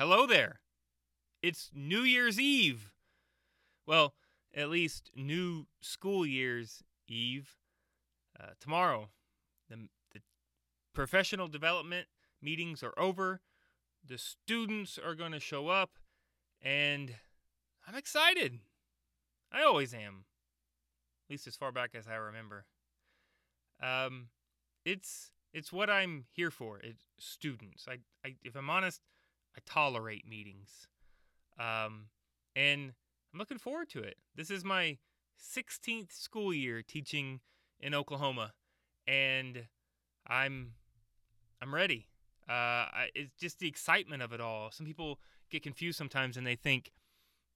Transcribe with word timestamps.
Hello 0.00 0.24
there. 0.24 0.60
It's 1.42 1.70
New 1.74 2.00
Year's 2.00 2.40
Eve. 2.40 2.90
Well, 3.86 4.14
at 4.54 4.70
least 4.70 5.10
new 5.14 5.66
school 5.82 6.24
year's 6.24 6.82
Eve. 7.06 7.58
Uh, 8.42 8.52
tomorrow, 8.58 9.10
the, 9.68 9.88
the 10.14 10.22
professional 10.94 11.48
development 11.48 12.06
meetings 12.40 12.82
are 12.82 12.98
over. 12.98 13.42
The 14.02 14.16
students 14.16 14.98
are 14.98 15.14
going 15.14 15.32
to 15.32 15.38
show 15.38 15.68
up, 15.68 15.98
and 16.62 17.16
I'm 17.86 17.94
excited. 17.94 18.60
I 19.52 19.62
always 19.64 19.92
am, 19.92 20.24
at 21.26 21.32
least 21.34 21.46
as 21.46 21.56
far 21.56 21.72
back 21.72 21.90
as 21.92 22.08
I 22.08 22.14
remember. 22.14 22.64
Um, 23.82 24.28
it's 24.82 25.32
it's 25.52 25.74
what 25.74 25.90
I'm 25.90 26.24
here 26.32 26.50
for. 26.50 26.78
It's 26.78 27.04
students. 27.18 27.86
I, 27.86 27.98
I 28.26 28.36
if 28.42 28.56
I'm 28.56 28.70
honest, 28.70 29.02
I 29.56 29.60
tolerate 29.66 30.28
meetings, 30.28 30.86
um, 31.58 32.06
and 32.54 32.92
I'm 33.32 33.38
looking 33.38 33.58
forward 33.58 33.88
to 33.90 34.00
it. 34.00 34.16
This 34.34 34.50
is 34.50 34.64
my 34.64 34.98
16th 35.40 36.12
school 36.12 36.52
year 36.52 36.82
teaching 36.82 37.40
in 37.80 37.94
Oklahoma, 37.94 38.52
and 39.06 39.66
I'm 40.26 40.74
I'm 41.60 41.74
ready. 41.74 42.06
Uh, 42.48 42.52
I, 42.52 43.08
it's 43.14 43.34
just 43.38 43.58
the 43.58 43.68
excitement 43.68 44.22
of 44.22 44.32
it 44.32 44.40
all. 44.40 44.70
Some 44.70 44.86
people 44.86 45.20
get 45.50 45.62
confused 45.62 45.98
sometimes, 45.98 46.36
and 46.36 46.46
they 46.46 46.56
think, 46.56 46.90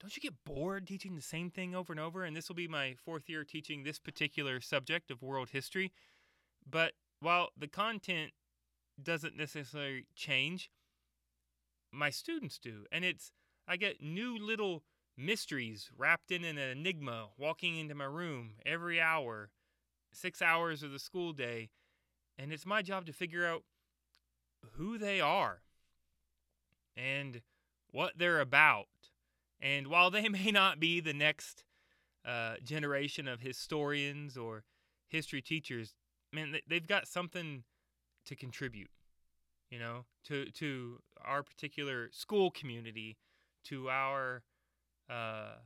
"Don't 0.01 0.15
you 0.17 0.23
get 0.23 0.45
bored 0.45 0.87
teaching 0.87 1.15
the 1.15 1.23
same 1.23 1.51
thing 1.51 1.75
over 1.75 1.93
and 1.93 2.01
over?" 2.01 2.25
And 2.25 2.37
this 2.37 2.49
will 2.49 2.57
be 2.57 2.69
my 2.69 2.95
fourth 3.05 3.29
year 3.29 3.45
teaching 3.45 3.83
this 3.83 3.99
particular 3.99 4.61
subject 4.61 5.11
of 5.11 5.23
world 5.23 5.51
history. 5.51 5.93
But 6.69 6.93
while 7.21 7.51
the 7.57 7.69
content 7.69 8.33
doesn't 9.03 9.37
necessarily 9.37 10.07
change, 10.15 10.71
my 11.95 12.11
students 12.11 12.59
do, 12.59 12.85
and 12.93 13.05
it's 13.05 13.33
I 13.67 13.77
get 13.77 14.03
new 14.03 14.37
little 14.37 14.83
mysteries 15.17 15.91
wrapped 15.97 16.31
in 16.31 16.45
an 16.45 16.59
enigma 16.59 17.29
walking 17.39 17.79
into 17.79 17.95
my 17.95 18.05
room 18.05 18.55
every 18.67 19.01
hour, 19.01 19.51
six 20.13 20.43
hours 20.43 20.83
of 20.83 20.93
the 20.93 20.99
school 20.99 21.33
day, 21.33 21.71
and 22.39 22.53
it's 22.53 22.67
my 22.67 22.83
job 22.83 23.07
to 23.07 23.13
figure 23.13 23.47
out 23.47 23.63
who 24.73 24.99
they 24.99 25.21
are 25.21 25.63
and 26.97 27.43
what 27.91 28.13
they're 28.17 28.41
about. 28.41 28.87
And 29.61 29.87
while 29.89 30.11
they 30.11 30.29
may 30.29 30.51
not 30.51 30.81
be 30.81 31.01
the 31.01 31.13
next 31.15 31.65
uh, 32.25 32.57
generation 32.63 33.29
of 33.29 33.41
historians 33.41 34.37
or 34.37 34.65
history 35.09 35.43
teachers, 35.43 35.95
man, 36.33 36.57
they've 36.69 36.87
got 36.87 37.07
something 37.07 37.65
to 38.27 38.35
contribute, 38.35 38.91
you 39.71 39.79
know, 39.79 40.07
to 40.25 40.47
to 40.53 41.01
our 41.27 41.43
particular 41.43 42.09
school 42.13 42.51
community, 42.51 43.17
to 43.65 43.89
our 43.89 44.43
uh, 45.11 45.57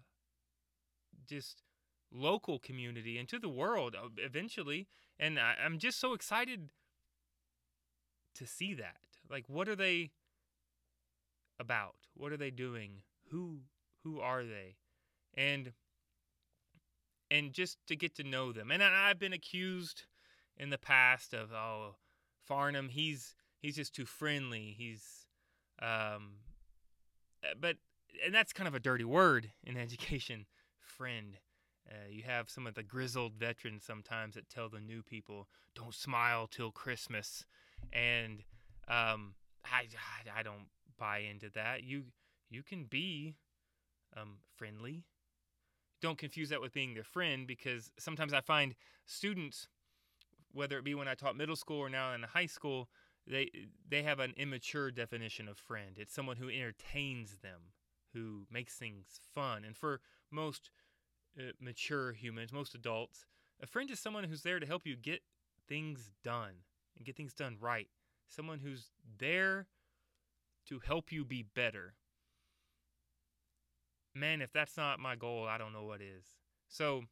just 1.27 1.63
local 2.13 2.59
community 2.59 3.19
and 3.19 3.29
to 3.29 3.39
the 3.39 3.49
world 3.49 3.95
uh, 3.95 4.09
eventually. 4.17 4.89
And 5.19 5.39
I, 5.39 5.55
I'm 5.63 5.79
just 5.79 6.01
so 6.01 6.15
excited 6.15 6.71
to 8.35 8.47
see 8.47 8.75
that. 8.75 8.97
Like, 9.31 9.45
what 9.49 9.69
are 9.69 9.77
they 9.77 10.11
about? 11.61 11.97
What 12.15 12.33
are 12.33 12.37
they 12.37 12.51
doing? 12.51 13.03
Who 13.31 13.59
who 14.05 14.21
are 14.21 14.45
they? 14.45 14.77
And 15.37 15.73
and 17.31 17.53
just 17.53 17.79
to 17.89 17.97
get 17.97 18.15
to 18.17 18.25
know 18.25 18.53
them. 18.53 18.71
And 18.71 18.83
I've 18.83 19.19
been 19.19 19.33
accused 19.33 20.05
in 20.57 20.71
the 20.71 20.79
past 20.79 21.35
of 21.35 21.53
oh 21.53 21.97
Farnham, 22.47 22.89
he's 22.89 23.35
he's 23.61 23.77
just 23.77 23.95
too 23.95 24.07
friendly. 24.07 24.75
He's 24.79 25.27
um 25.81 26.33
uh, 27.45 27.55
but 27.61 27.77
and 28.25 28.35
that's 28.35 28.53
kind 28.53 28.67
of 28.67 28.75
a 28.75 28.81
dirty 28.81 29.05
word 29.05 29.51
in 29.65 29.77
education, 29.77 30.47
friend. 30.81 31.37
Uh, 31.91 32.09
you 32.11 32.23
have 32.23 32.51
some 32.51 32.67
of 32.67 32.75
the 32.75 32.83
grizzled 32.83 33.35
veterans 33.35 33.83
sometimes 33.83 34.35
that 34.35 34.49
tell 34.49 34.69
the 34.69 34.81
new 34.81 35.03
people, 35.03 35.49
"Don't 35.75 35.95
smile 35.95 36.47
till 36.47 36.71
Christmas," 36.71 37.45
and 37.93 38.43
um, 38.89 39.35
I, 39.65 39.87
I 40.37 40.43
don't 40.43 40.69
buy 40.99 41.19
into 41.19 41.49
that. 41.51 41.85
You 41.85 42.05
you 42.51 42.63
can 42.63 42.85
be 42.85 43.37
um, 44.17 44.39
friendly. 44.57 45.05
Don't 46.01 46.19
confuse 46.19 46.51
that 46.51 46.61
with 46.61 46.73
being 46.73 46.95
their 46.95 47.05
friend 47.05 47.47
because 47.47 47.91
sometimes 47.99 48.33
I 48.33 48.41
find 48.41 48.75
students, 49.07 49.67
whether 50.53 50.79
it 50.79 50.85
be 50.85 50.95
when 50.95 51.09
I 51.09 51.15
taught 51.15 51.37
middle 51.37 51.57
school 51.57 51.79
or 51.79 51.91
now 51.91 52.15
in 52.15 52.23
high 52.23 52.47
school, 52.47 52.89
they 53.29 53.51
they 53.89 54.03
have 54.03 54.21
an 54.21 54.35
immature 54.37 54.91
definition 54.91 55.49
of 55.49 55.59
friend. 55.59 55.97
It's 55.97 56.15
someone 56.15 56.37
who 56.37 56.49
entertains 56.49 57.39
them 57.43 57.73
who 58.15 58.47
makes 58.51 58.75
things 58.75 59.21
fun. 59.35 59.65
And 59.65 59.77
for 59.77 60.01
most 60.31 60.71
uh, 61.39 61.53
mature 61.61 62.13
humans, 62.13 62.53
most 62.53 62.75
adults, 62.75 63.27
a 63.63 63.67
friend 63.67 63.91
is 63.91 64.01
someone 64.01 64.25
who's 64.25 64.43
there 64.43 64.59
to 64.59 64.67
help 64.67 64.87
you 64.87 64.97
get 64.97 65.21
things 65.69 66.11
done 66.25 66.65
and 66.97 67.05
get 67.05 67.17
things 67.17 67.35
done 67.35 67.57
right. 67.61 67.89
Someone 68.27 68.61
who's 68.61 68.91
there 69.19 69.67
to 70.67 70.81
help 70.81 71.13
you 71.13 71.25
be 71.25 71.43
better. 71.43 71.95
Man, 74.15 74.43
if 74.43 74.53
that's 74.53 74.77
not 74.77 75.01
my 75.01 75.17
goal, 75.17 75.47
I 75.47 75.59
don't 75.59 75.73
know 75.73 75.85
what 75.85 76.01
is. 76.01 76.25
So, 76.69 77.05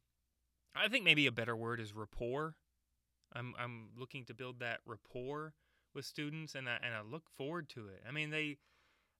I 0.75 0.87
think 0.89 1.05
maybe 1.05 1.25
a 1.25 1.31
better 1.31 1.55
word 1.55 1.79
is 1.79 1.93
rapport. 1.93 2.55
I'm 3.33 3.53
I'm 3.57 3.89
looking 3.97 4.25
to 4.25 4.33
build 4.33 4.59
that 4.59 4.79
rapport 4.85 5.53
with 5.97 6.05
students, 6.05 6.55
and 6.55 6.69
I 6.69 6.77
and 6.81 6.93
I 6.95 7.01
look 7.01 7.23
forward 7.35 7.67
to 7.69 7.87
it. 7.87 8.01
I 8.07 8.11
mean, 8.13 8.29
they 8.29 8.57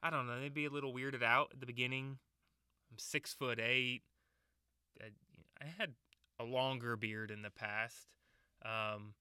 I 0.01 0.09
don't 0.09 0.27
know, 0.27 0.39
they'd 0.39 0.53
be 0.53 0.65
a 0.65 0.69
little 0.69 0.93
weirded 0.93 1.23
out 1.23 1.49
at 1.51 1.59
the 1.59 1.65
beginning. 1.65 2.19
I'm 2.89 2.99
six 2.99 3.33
foot 3.33 3.59
eight. 3.59 4.03
I, 5.01 5.07
I 5.61 5.65
had 5.77 5.95
a 6.39 6.43
longer 6.43 6.95
beard 6.95 7.31
in 7.31 7.41
the 7.41 7.49
past. 7.49 8.07
Um, 8.63 9.15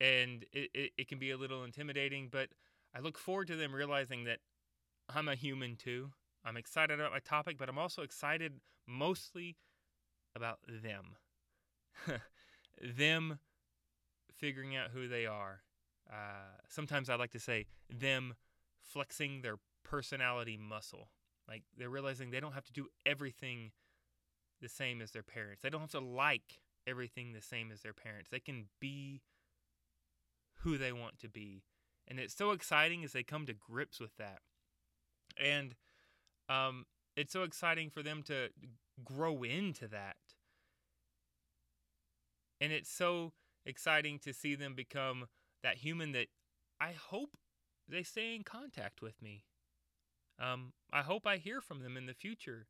and 0.00 0.44
it, 0.52 0.70
it, 0.72 0.92
it 0.96 1.08
can 1.08 1.18
be 1.18 1.32
a 1.32 1.36
little 1.36 1.64
intimidating, 1.64 2.28
but 2.30 2.48
I 2.94 3.00
look 3.00 3.18
forward 3.18 3.48
to 3.48 3.56
them 3.56 3.74
realizing 3.74 4.24
that 4.24 4.38
I'm 5.08 5.28
a 5.28 5.34
human 5.34 5.76
too. 5.76 6.12
I'm 6.44 6.56
excited 6.56 6.98
about 6.98 7.12
my 7.12 7.18
topic, 7.18 7.58
but 7.58 7.68
I'm 7.68 7.78
also 7.78 8.02
excited 8.02 8.60
mostly 8.86 9.56
about 10.36 10.58
them. 10.66 11.16
them 12.82 13.38
figuring 14.36 14.76
out 14.76 14.90
who 14.92 15.08
they 15.08 15.26
are. 15.26 15.63
Sometimes 16.68 17.08
I 17.08 17.16
like 17.16 17.32
to 17.32 17.40
say 17.40 17.66
them 17.88 18.34
flexing 18.80 19.42
their 19.42 19.56
personality 19.84 20.56
muscle. 20.56 21.08
Like 21.48 21.62
they're 21.76 21.90
realizing 21.90 22.30
they 22.30 22.40
don't 22.40 22.54
have 22.54 22.64
to 22.64 22.72
do 22.72 22.88
everything 23.04 23.72
the 24.60 24.68
same 24.68 25.00
as 25.00 25.10
their 25.10 25.22
parents. 25.22 25.62
They 25.62 25.70
don't 25.70 25.82
have 25.82 25.90
to 25.90 26.00
like 26.00 26.60
everything 26.86 27.32
the 27.32 27.42
same 27.42 27.70
as 27.70 27.82
their 27.82 27.92
parents. 27.92 28.30
They 28.30 28.40
can 28.40 28.66
be 28.80 29.22
who 30.60 30.78
they 30.78 30.92
want 30.92 31.18
to 31.20 31.28
be. 31.28 31.64
And 32.08 32.18
it's 32.18 32.34
so 32.34 32.50
exciting 32.50 33.04
as 33.04 33.12
they 33.12 33.22
come 33.22 33.46
to 33.46 33.54
grips 33.54 34.00
with 34.00 34.16
that. 34.16 34.40
And 35.42 35.74
um, 36.48 36.86
it's 37.16 37.32
so 37.32 37.42
exciting 37.42 37.90
for 37.90 38.02
them 38.02 38.22
to 38.24 38.48
grow 39.04 39.42
into 39.42 39.88
that. 39.88 40.16
And 42.60 42.72
it's 42.72 42.90
so 42.90 43.32
exciting 43.66 44.18
to 44.20 44.32
see 44.32 44.54
them 44.54 44.74
become 44.74 45.26
that 45.62 45.78
human 45.78 46.12
that 46.12 46.28
I 46.84 46.92
hope 46.92 47.38
they 47.88 48.02
stay 48.02 48.34
in 48.34 48.42
contact 48.42 49.00
with 49.00 49.22
me. 49.22 49.44
Um, 50.38 50.74
I 50.92 51.00
hope 51.00 51.26
I 51.26 51.38
hear 51.38 51.62
from 51.62 51.82
them 51.82 51.96
in 51.96 52.04
the 52.04 52.12
future 52.12 52.66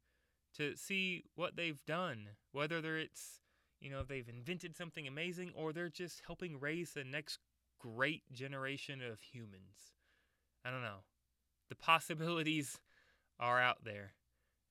to 0.57 0.77
see 0.77 1.25
what 1.35 1.57
they've 1.57 1.85
done, 1.85 2.29
whether 2.53 2.97
it's 2.97 3.41
you 3.81 3.91
know 3.91 4.05
they've 4.05 4.29
invented 4.29 4.77
something 4.77 5.09
amazing 5.09 5.51
or 5.57 5.73
they're 5.73 5.89
just 5.89 6.23
helping 6.25 6.61
raise 6.61 6.93
the 6.93 7.03
next 7.03 7.41
great 7.81 8.23
generation 8.33 9.01
of 9.03 9.21
humans. 9.21 9.95
I 10.65 10.71
don't 10.71 10.83
know. 10.83 11.03
The 11.69 11.75
possibilities 11.75 12.79
are 13.41 13.61
out 13.61 13.83
there, 13.83 14.13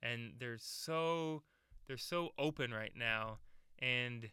and 0.01 0.35
they're 0.39 0.57
so 0.57 1.43
they're 1.85 1.97
so 1.97 2.29
open 2.37 2.73
right 2.73 2.93
now, 2.95 3.39
and 3.77 4.29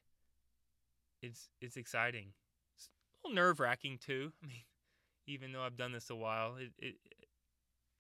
it's 1.21 1.49
it's 1.61 1.77
exciting. 1.77 2.29
It's 2.77 2.91
a 3.25 3.29
little 3.29 3.35
nerve 3.35 3.59
wracking 3.59 3.99
too. 3.99 4.33
I 4.45 4.47
mean, 4.47 4.63
even 5.31 5.53
though 5.53 5.62
I've 5.62 5.77
done 5.77 5.93
this 5.93 6.11
a 6.11 6.17
while. 6.17 6.56
It, 6.56 6.73
it, 6.79 6.94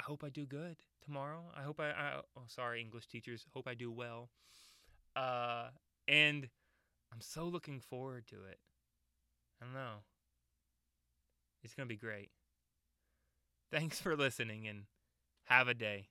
I 0.00 0.04
hope 0.04 0.24
I 0.24 0.28
do 0.28 0.46
good 0.46 0.76
tomorrow. 1.04 1.44
I 1.56 1.62
hope 1.62 1.80
I, 1.80 1.90
I 1.90 2.20
oh 2.36 2.42
sorry 2.46 2.80
English 2.80 3.06
teachers, 3.06 3.46
hope 3.54 3.68
I 3.68 3.74
do 3.74 3.90
well. 3.90 4.30
Uh, 5.14 5.68
and 6.08 6.48
I'm 7.12 7.20
so 7.20 7.44
looking 7.44 7.80
forward 7.80 8.26
to 8.28 8.36
it. 8.36 8.58
I 9.60 9.64
don't 9.64 9.74
know. 9.74 10.02
It's 11.62 11.74
going 11.74 11.86
to 11.86 11.94
be 11.94 11.98
great. 11.98 12.30
Thanks 13.70 14.00
for 14.00 14.16
listening 14.16 14.66
and 14.66 14.84
have 15.44 15.68
a 15.68 15.74
day. 15.74 16.08